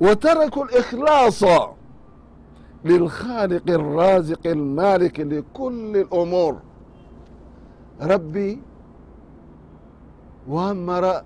وتركوا 0.00 0.64
الإخلاص 0.64 1.44
للخالق 2.84 3.70
الرازق 3.70 4.46
المالك 4.46 5.20
لكل 5.20 5.96
الأمور 5.96 6.56
rabbii 8.00 8.58
waan 10.48 10.76
mara 10.76 11.24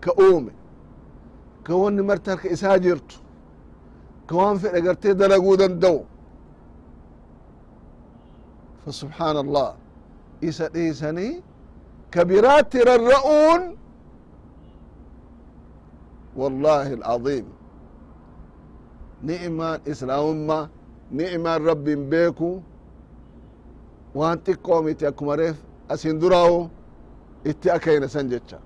ka 0.00 0.12
uume 0.18 0.52
ka 1.62 1.74
wanni 1.76 2.02
marti 2.02 2.30
harka 2.30 2.48
isaa 2.50 2.78
jirtu 2.78 3.16
ka 4.26 4.36
waan 4.36 4.58
fedhe 4.58 4.80
gartee 4.82 5.14
isa 10.48 10.68
dhiisanii 10.74 11.42
ka 12.12 12.20
biraatti 12.28 12.78
rarra'uun 12.88 13.62
wallahi 16.40 16.92
alcaظiim 16.98 17.46
ni'imaan 19.26 19.80
islaamummaa 19.92 20.64
ni'imaan 21.16 21.60
rabbiin 21.68 22.02
beeku 22.10 22.50
waan 24.18 24.38
xiqqoo 24.46 24.80
miti 24.86 25.04
akkuma 25.10 25.34
reef 25.40 25.56
asin 25.92 26.20
duraawo 26.20 26.60
itti 27.50 27.68
akayna 27.76 28.08
san 28.14 28.28
jecha 28.32 28.58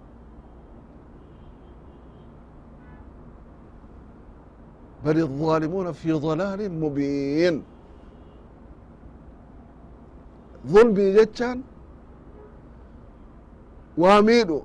بل 5.04 5.18
الظالمون 5.20 5.92
في 5.92 6.12
ضلال 6.12 6.72
مبين 6.80 7.62
dhulmii 10.71 11.13
jechaan 11.17 11.63
waa 13.97 14.21
miidhu 14.21 14.59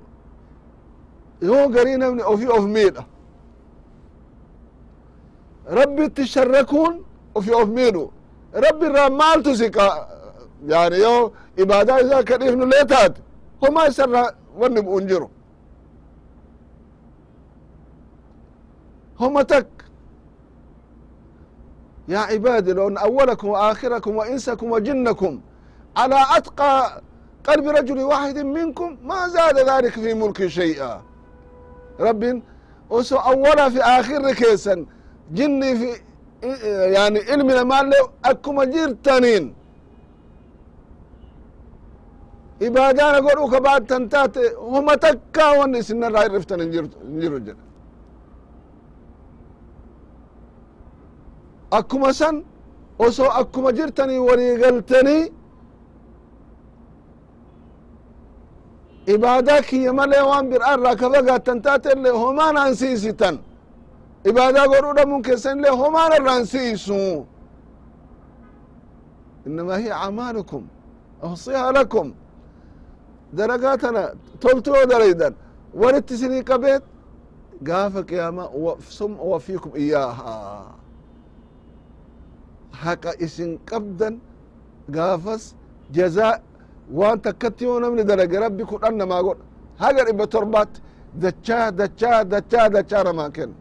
yoo 1.41 1.67
garii 1.69 1.97
namni 1.97 2.23
ofii 2.23 2.47
of 2.57 2.65
miidha. 2.65 3.03
Rabbitti 5.77 6.25
sharrakuun 6.27 6.93
ofii 7.35 7.53
of 7.61 7.69
miidhu 7.69 8.11
rabbi 8.53 8.85
irraa 8.85 9.09
maaltu 9.09 9.55
siqa 9.55 10.07
yani 10.67 10.97
yoo 11.05 11.31
ibaadaa 11.57 11.99
isaa 12.01 12.19
akka 12.23 12.37
dhiifnu 12.37 12.65
lee 12.65 12.85
taate 12.85 13.21
homaa 13.61 13.87
isarraa 13.87 14.31
wanni 14.59 14.81
bu'un 14.81 15.07
jiru. 15.07 15.29
Homa 19.19 19.43
takka 19.45 19.85
yaa 22.07 22.27
cibaadi 22.27 22.73
loon 22.73 22.97
awalakum 22.97 23.49
wa 23.49 23.59
aakhirakum 23.69 24.15
wa 24.17 24.27
insakum 24.29 24.71
wa 24.71 24.81
jinnakum. 24.81 25.41
على 25.96 26.18
أتقى 26.36 27.02
قلب 27.48 27.66
رجل 27.68 27.98
واحد 28.02 28.38
منكم 28.38 28.90
ما 29.02 29.28
زاد 29.28 29.58
ذلك 29.70 29.92
في 29.92 30.14
ملك 30.14 30.46
شيئا 30.46 31.02
رب 32.00 32.42
وسو 32.90 33.16
أولا 33.16 33.68
في 33.70 33.80
آخر 33.82 34.32
كيسا 34.32 34.86
جني 35.36 35.70
في 35.80 35.88
يعني 36.96 37.18
علمنا 37.30 37.62
ما 37.64 37.82
له 37.82 38.02
أكما 38.24 38.64
جيرتانين 38.64 39.54
ibaadaana 42.66 43.20
godhu 43.20 43.46
ka 43.52 43.58
baattan 43.60 44.08
taate 44.08 44.42
homa 44.72 44.94
takkaa 45.04 45.52
wanni 45.58 45.78
isinirraa 45.82 46.22
hirriftan 46.26 46.60
hin 46.62 46.70
jiru 47.20 47.38
jedhe 47.46 47.62
akkuma 51.78 52.12
san 52.20 52.36
osoo 52.98 53.30
akkuma 53.40 53.70
jirtanii 53.78 55.22
walii 59.11 59.17
galtanii 59.17 59.17
ibaadaa 59.17 59.61
kiyya 59.61 59.93
malee 59.93 60.21
waan 60.21 60.49
biraa 60.49 60.73
irraa 60.77 60.95
ka 60.95 61.09
fagaattan 61.09 61.61
taate 61.61 61.91
illee 61.93 62.11
homaan 62.11 62.57
an 62.57 62.75
siisitan 62.75 63.39
ibaadaa 64.25 64.67
godhuu 64.67 64.93
dhabuun 64.95 65.21
keessan 65.21 65.57
illee 65.57 65.71
homaan 65.71 66.11
irraan 66.13 66.45
siisu 66.45 67.25
innamaa 69.45 69.77
hiya 69.77 69.95
acmaalukum 70.01 70.63
ahsihaa 71.21 71.73
lakum. 71.73 72.13
Daragaa 73.37 73.77
tana 73.77 74.11
toltu 74.39 74.69
yoo 74.75 74.85
daraydan 74.89 75.33
walitti 75.73 76.13
isinii 76.13 76.43
qabeet 76.43 76.83
gaafa 77.63 78.03
qiyaamaa 78.03 78.49
sum 78.89 79.17
wafiikum 79.19 79.71
iyaahaa 79.75 80.75
haqa 82.71 83.11
isin 83.19 83.59
qabdan 83.69 84.19
gaafas 84.89 85.55
jazaa 85.91 86.39
waan 86.99 87.17
takkatti 87.25 87.63
yoo 87.69 87.79
namni 87.83 88.03
dalage 88.09 88.37
rabbi 88.45 88.63
kudhan 88.71 88.95
namaa 89.01 89.21
godha. 89.25 89.43
Haga 89.81 90.01
dhibba 90.07 90.25
torbaatti 90.35 90.79
dachaa 91.23 91.67
dachaa 91.79 92.19
dachaa 92.33 92.67
dachaa 92.75 93.03
namaa 93.09 93.29
kenna 93.35 93.55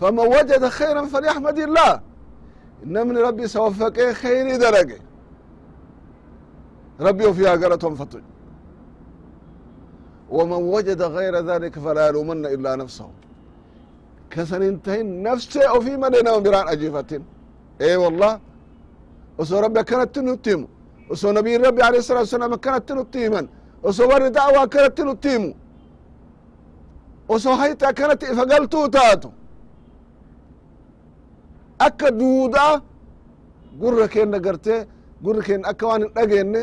faman 0.00 0.26
wajada 0.34 0.68
khayra 0.78 1.00
falyaxmad 1.14 1.58
illah 1.66 1.92
namni 2.94 3.18
rabbi 3.26 3.42
isa 3.48 3.58
waffaqee 3.64 4.12
khayri 4.22 4.54
dalage. 4.64 4.98
Rabbi 7.06 7.22
ofiyaa 7.30 7.56
galatonfatu 7.62 8.18
waman 10.36 10.62
wajada 10.74 11.06
gayra 11.16 11.40
dhalika 11.48 11.78
falaa 11.84 12.06
yaluumanna 12.08 12.48
ilaa 12.54 12.76
nafsahu. 12.82 13.12
Kasan 14.32 14.62
hintahin 14.68 15.08
nafse 15.26 15.62
ofii 15.76 15.96
male 16.02 16.18
nama 16.26 16.40
biraan 16.46 16.66
ajiifatin 16.72 17.22
ee 17.88 17.96
wallah 18.04 18.32
oso 19.38 19.60
rabbi 19.60 19.78
akkanattin 19.80 20.24
nutti 20.24 20.52
oso 21.12 21.32
nabi 21.32 21.58
rabbi 21.58 21.82
alayhi 21.82 22.02
salatu 22.02 22.26
wasalam 22.26 22.52
akkanatti 22.52 22.92
nutti 22.94 23.18
himan 23.18 23.46
oso 23.82 24.02
warri 24.08 24.30
da'wa 24.30 24.62
akkanatti 24.66 25.02
nutti 25.04 25.54
oso 27.28 27.50
hayta 27.60 27.88
akkanatti 27.88 28.26
ifa 28.32 28.44
galtuu 28.46 28.88
taatu. 28.88 29.32
Akka 31.78 32.10
duuda 32.10 32.80
gurra 33.80 34.08
keenna 34.08 34.38
gartee 34.40 34.86
gurri 35.22 35.42
keenna 35.46 35.68
akka 35.68 35.86
waan 35.86 36.02
in 36.02 36.10
dhageenne 36.14 36.62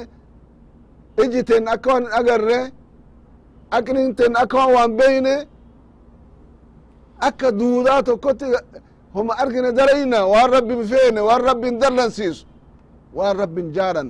iji 1.24 1.44
teenna 1.44 1.72
akka 1.72 1.90
waan 1.94 2.04
in 2.04 2.12
agarre 2.20 2.60
aqliin 3.72 4.16
teenna 4.16 4.40
akka 4.40 4.58
waan 4.58 4.74
waan 4.76 4.98
beyne 4.98 5.36
akka 7.28 7.52
duudaa 7.52 8.04
tokkotti 8.04 8.46
homa 9.14 9.34
argine 9.38 9.72
darayna 9.78 10.20
waan 10.34 10.52
rabbin 10.52 10.82
feene 10.88 11.22
waan 11.22 11.42
rabbin 11.42 11.80
dallansiisu 11.80 12.46
waan 13.15 13.37
rabbin 13.39 13.73
jaalan 13.77 14.09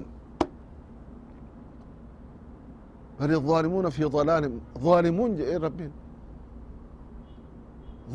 bal 3.18 3.30
الظالمون 3.30 3.90
في 3.90 4.04
ضلال 4.04 4.44
ظالمون 4.78 5.36
جئ 5.36 5.56
ربين 5.56 5.92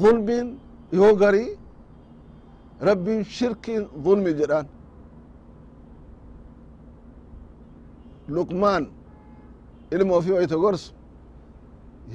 ظلم 0.02 0.58
يوغري 0.94 1.58
rabbiin 2.84 3.24
shirkiin 3.24 3.84
zulmi 4.04 4.32
jedhaan 4.40 4.68
luqmaan 8.36 8.84
ilma 9.92 10.14
ofii 10.16 10.34
wayto 10.38 10.58
gorsu 10.64 10.94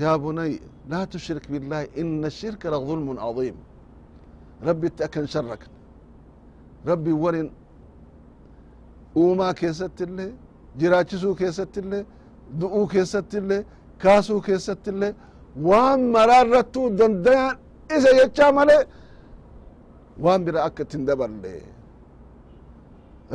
yaa 0.01 0.17
bunay 0.23 0.53
laa 0.91 1.07
tushrik 1.13 1.45
billahi 1.53 1.87
ina 2.01 2.31
shirka 2.31 2.67
lazulmun 2.75 3.17
cadiim 3.25 3.57
rabbitti 4.69 5.01
akan 5.07 5.25
sharakan 5.33 5.71
rabbi 6.91 7.13
warin 7.25 7.49
uumaa 9.22 9.54
keessatti 9.62 10.04
illee 10.08 10.32
jiraachisuu 10.80 11.36
keessatti 11.42 11.80
illee 11.84 12.04
du'uu 12.60 12.86
keessatti 12.94 13.38
illee 13.42 13.62
kaasuu 14.04 14.42
keessatti 14.48 14.90
illee 14.94 15.14
waan 15.68 16.02
maraarrattuu 16.16 16.88
dandayan 17.00 17.56
isa 17.98 18.12
jechaa 18.20 18.52
malee 18.58 18.82
waan 20.24 20.42
bira 20.46 20.60
akka 20.68 20.82
ittin 20.86 21.04
daballe 21.10 21.54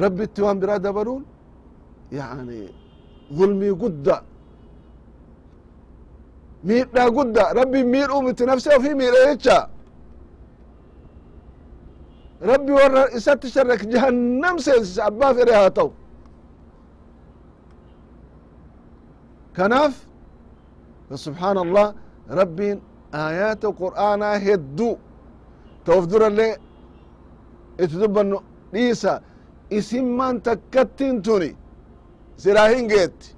rabbitti 0.02 0.40
waan 0.44 0.58
biraa 0.62 0.78
dabaluun 0.86 1.22
yani 2.18 2.60
zulmii 3.36 3.74
gudda 3.82 4.16
miidhaa 6.68 7.08
gudda 7.16 7.44
rabbi 7.58 7.80
miidhuu 7.94 8.22
miti 8.26 8.44
nafse 8.50 8.68
ofii 8.76 8.94
miidhe 9.00 9.20
jecha 9.28 9.58
rabbi 12.51 12.71
warra 12.79 13.03
isatti 13.17 13.47
sharrak 13.55 13.81
jahannam 13.93 14.55
seensisa 14.65 15.01
abbaa 15.09 15.31
fedhe 15.37 15.53
haa 15.59 15.69
ta'u 15.77 15.89
kanaaf 19.57 19.93
subxaan 21.25 21.57
allah 21.65 21.87
rabbiin 22.39 22.77
aayaata 23.21 23.67
qur'aanaa 23.81 24.35
hedduu 24.45 24.93
ta 25.85 25.89
of 25.97 26.03
durallee 26.11 26.53
itti 27.83 27.95
dubbannu 28.01 28.37
dhiisa 28.73 29.11
isimman 29.77 30.35
takkattin 30.47 31.15
tuni 31.25 31.51
silaa 32.43 32.67
hin 32.75 32.87
geetti 32.93 33.29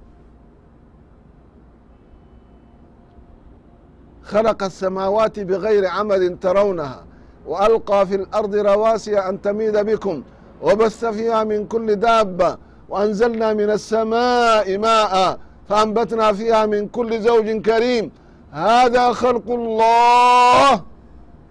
خلق 4.32 4.60
السماوات 4.62 5.36
بغير 5.40 5.86
عمد 5.86 6.22
ترونها 6.42 7.04
وألقى 7.46 8.06
في 8.06 8.14
الأرض 8.14 8.54
رواسي 8.54 9.18
أن 9.18 9.40
تميد 9.42 9.76
بكم 9.76 10.22
وبث 10.62 11.04
فيها 11.04 11.44
من 11.44 11.66
كل 11.66 11.96
دابة 11.96 12.58
وأنزلنا 12.88 13.54
من 13.54 13.70
السماء 13.70 14.78
ماء 14.78 15.38
فأنبتنا 15.68 16.32
فيها 16.32 16.66
من 16.66 16.88
كل 16.88 17.20
زوج 17.20 17.48
كريم 17.62 18.10
هذا 18.50 19.12
خلق 19.12 19.50
الله 19.50 20.82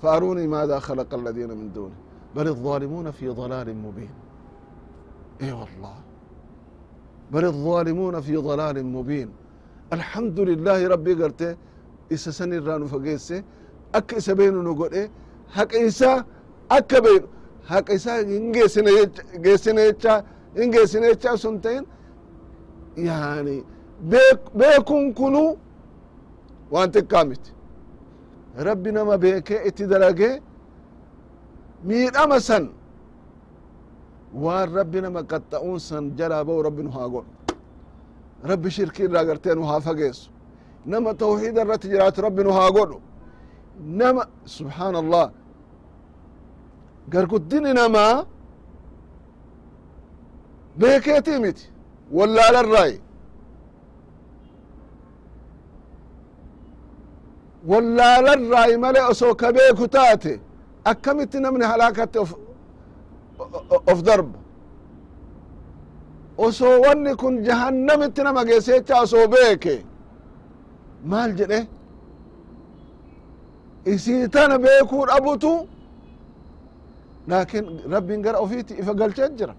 فأروني 0.01 0.47
ماذا 0.47 0.79
خلق 0.79 1.13
الذين 1.13 1.49
من 1.49 1.71
دونه 1.73 1.95
بل 2.35 2.47
الظالمون 2.47 3.11
في 3.11 3.27
ضلال 3.29 3.75
مبين 3.75 4.09
اي 5.41 5.51
والله 5.51 5.93
بل 7.31 7.45
الظالمون 7.45 8.21
في 8.21 8.35
ضلال 8.37 8.85
مبين 8.85 9.29
الحمد 9.93 10.39
لله 10.39 10.87
ربي 10.87 11.13
قرته 11.13 11.55
isa 12.09 12.31
san 12.31 12.51
irraa 12.53 12.77
nu 12.79 12.87
fageesse 12.87 13.43
akka 13.93 14.17
isa 14.17 14.35
beenu 14.35 14.61
nu 14.63 14.75
godhe 14.75 15.09
haqa 15.56 15.78
isaa 15.88 16.18
akka 16.76 16.98
beenu 17.04 17.26
haqa 17.70 17.92
isaa 17.98 18.18
hin 18.30 18.52
geessine 18.52 18.90
jecha 19.86 20.14
hin 20.58 20.68
geessine 20.74 21.06
jecha 21.12 21.36
sun 21.42 21.60
ta'in 21.64 21.84
yani 22.96 23.56
beekun 24.58 25.04
kunu 25.18 25.44
waan 26.72 26.88
xiqqaa 26.94 27.24
miti. 27.30 27.50
Rabbi 28.68 28.90
nama 28.92 29.14
beekee 29.22 29.60
itti 29.68 29.84
dalagee 29.90 30.34
miidhama 31.88 32.40
san 32.48 32.64
waan 34.44 34.66
rabbi 34.78 34.98
nama 35.04 35.20
qaxxa'uun 35.32 35.78
san 35.88 36.04
jalaa 36.18 36.44
ba'u 36.48 36.62
rabbi 36.68 36.82
nu 36.86 36.90
haa 36.96 37.08
godhu. 37.14 37.30
Rabbi 38.50 38.68
shirkii 38.76 39.04
irraa 39.08 39.24
gartee 39.28 39.54
nu 39.54 39.62
haa 39.70 39.80
fageessu. 39.86 40.30
Nama 40.86 41.10
tawxiida 41.22 41.60
irratti 41.64 41.86
jiraatu 41.92 42.22
rabbi 42.26 42.42
nu 42.46 42.52
haa 42.58 42.70
godhu. 42.76 42.98
Nama 44.00 44.22
subxaan 44.56 44.94
allah 45.02 45.24
garguddini 47.08 47.72
namaa 47.74 48.24
beekeetii 50.78 51.38
miti 51.38 51.64
wallaalarraayi 52.12 53.00
wallaalarraayi 57.68 58.76
male 58.76 59.00
osoo 59.10 59.34
ka 59.34 59.52
beeku 59.52 59.88
taate 59.88 60.40
akkamitti 60.84 61.40
namni 61.40 61.64
halaakatti 61.64 62.18
of 62.18 62.30
of 63.92 64.02
darba 64.02 64.38
osoo 66.38 66.80
wanni 66.80 67.14
kun 67.16 67.42
jahannamitti 67.44 68.22
nama 68.22 68.44
geesse 68.44 68.84
osoo 69.02 69.26
beeke 69.28 69.84
maal 71.04 71.32
jedhe? 71.38 71.66
Isii 73.84 74.28
tana 74.28 74.58
beekuu 74.58 75.06
dhabutu 75.06 75.68
laakin 77.28 77.64
rabbin 77.94 78.22
gara 78.22 78.38
ofiiti 78.44 78.74
ifa 78.82 78.92
galchee 79.00 79.28
jira 79.38 79.54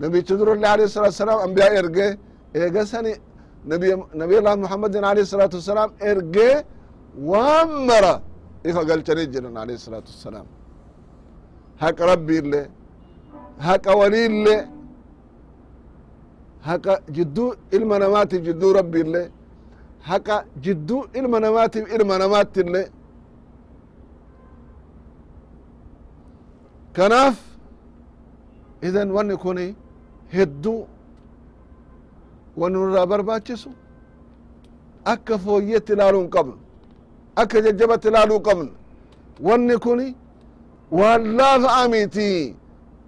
nabichi 0.00 0.34
durallee 0.38 0.68
alayhi 0.74 0.90
salatu 0.96 1.12
wasalaam 1.16 1.40
ambiyaa 1.46 1.72
ergee 1.80 2.10
eega 2.54 2.82
sani 2.92 3.12
nabiy 4.20 4.38
allah 4.40 4.56
muhammadin 4.64 5.02
alayhi 5.10 5.26
salatu 5.34 5.56
wasalaam 5.60 5.90
ergee 6.10 6.54
waan 7.30 7.70
mara 7.88 8.14
ifa 8.70 8.82
galchanii 8.90 9.26
jiran 9.34 9.56
alayhi 9.62 9.80
salatu 9.86 10.08
wasalaam 10.14 10.46
haqa 11.82 12.02
rabbi 12.12 12.34
illee 12.42 12.64
haqa 13.66 13.90
waliille 14.00 14.56
haqa 16.68 16.92
jidduu 17.16 17.48
ilma 17.76 17.96
namaatiif 18.04 18.42
jidduu 18.48 18.72
rabbiille 18.80 19.22
haqa 20.10 20.36
jidduu 20.64 21.00
ilma 21.18 21.38
namaatiif 21.46 21.84
ilma 21.96 22.14
namaatille 22.22 22.82
kanaaf 26.96 27.36
idan 28.88 29.08
wanni 29.16 29.36
kuni 29.44 29.66
hedduu 30.34 30.86
wanni 32.60 32.78
nurraa 32.78 33.06
barbaachisu 33.12 33.70
akka 35.12 35.34
fooyyetti 35.44 35.92
ilaaluu 35.92 36.20
hin 36.24 36.30
qabnu 36.36 36.54
akka 37.42 37.60
jajjabatti 37.66 38.08
ilaaluu 38.08 38.40
qabnu 38.48 38.70
wanni 39.48 39.76
kuni 39.86 40.06
waan 40.98 41.22
laafa'a 41.38 41.88
miti 41.94 42.28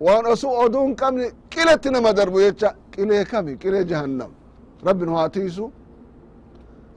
waan 0.07 0.24
osu 0.33 0.48
oduu 0.64 0.85
hin 0.87 0.96
qabne 1.03 1.27
qiletti 1.53 1.88
nama 1.90 2.12
darbu 2.18 2.38
jecha 2.40 2.68
qilee 2.94 3.24
kami? 3.24 3.53
Qilee 3.62 3.85
jahannam. 3.90 4.31
Rabbi 4.87 5.05
nu 5.07 5.14
haa 5.16 5.29
tiisu 5.29 5.64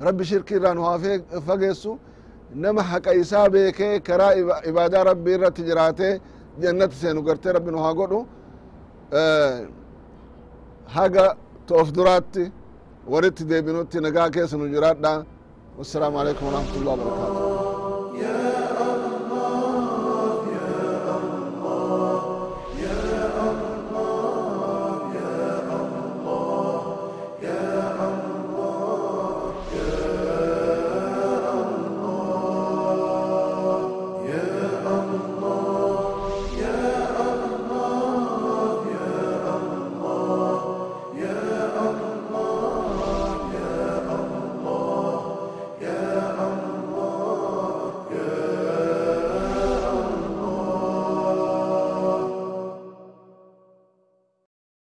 rabbi 0.06 0.24
shirki 0.26 0.54
irraa 0.58 0.74
nu 0.74 0.82
haa 0.84 1.00
fageessu 1.48 1.92
nama 2.56 2.82
haqa 2.84 3.14
isaa 3.14 3.50
beekee 3.50 4.00
karaa 4.00 4.34
ibaadaa 4.70 5.04
rabbi 5.04 5.32
irratti 5.36 5.62
jiraatee 5.70 6.14
jannati 6.64 6.96
seenu 7.02 7.22
gartee 7.28 7.52
rabbi 7.58 7.72
nu 7.72 7.80
haa 7.86 7.94
godhu 8.00 8.20
haga 10.96 11.26
toof 11.68 11.88
duraatti 11.98 12.44
waritti 13.12 13.44
deebinutti 13.50 13.98
nagaa 14.06 14.30
keessa 14.36 14.56
nu 14.58 14.66
jiraadha 14.74 15.12
wassalaamu 15.78 16.18
alaikum 16.22 16.44
warahmatullahi 16.48 17.00
wabarakatu 17.00 17.51